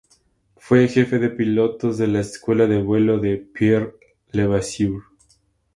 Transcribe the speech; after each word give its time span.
Fue 0.57 0.87
jefe 0.87 1.19
de 1.19 1.29
pilotos 1.29 1.99
de 1.99 2.07
la 2.07 2.21
escuela 2.21 2.65
de 2.65 2.81
vuelo 2.81 3.19
de 3.19 3.37
Pierre 3.37 3.99
Levasseur. 4.31 5.03